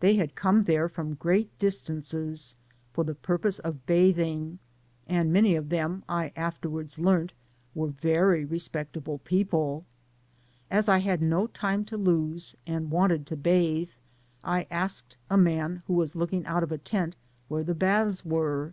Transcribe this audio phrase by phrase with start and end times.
[0.00, 2.54] They had come there from great distances
[2.94, 4.60] for the purpose of bathing,
[5.06, 7.34] and many q£ them I afterwards learnt
[7.74, 9.84] were very re ^ Electable pecq^e.
[10.70, 13.90] As I had no time to Ipse, and wanted to bathe,
[14.42, 17.14] I asked a man who was looking out (^ a tent,
[17.48, 18.72] where the baths were?